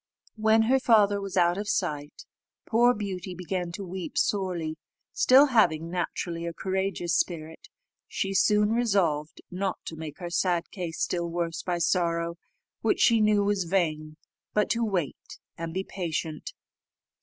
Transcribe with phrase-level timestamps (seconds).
[0.35, 2.25] When her father was out of sight,
[2.67, 4.79] poor Beauty began to weep sorely;
[5.13, 7.67] still, having naturally a courageous spirit,
[8.07, 12.37] she soon resolved not to make her sad case still worse by sorrow,
[12.81, 14.17] which she knew was vain,
[14.55, 16.53] but to wait and be patient.